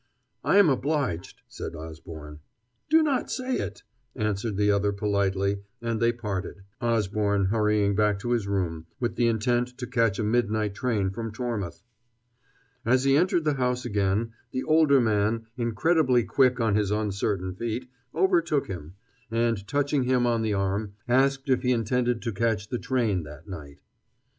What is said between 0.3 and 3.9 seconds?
"I am obliged," said Osborne. "Do not say it,"